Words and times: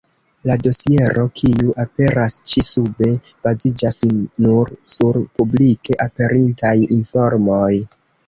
La 0.49 0.53
dosiero, 0.67 1.25
kiu 1.39 1.73
aperas 1.83 2.35
ĉi-sube, 2.51 3.11
baziĝas 3.47 3.99
nur 4.47 4.73
sur 4.95 5.21
publike 5.41 5.99
aperintaj 6.09 6.75
informoj. 6.99 7.71